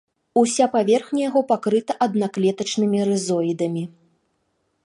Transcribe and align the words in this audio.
Уся 0.41 0.65
паверхня 0.75 1.19
яго 1.29 1.43
пакрыта 1.51 1.97
аднаклетачнымі 2.07 2.99
рызоідамі. 3.11 3.83